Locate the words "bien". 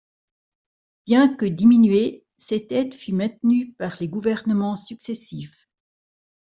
1.05-1.31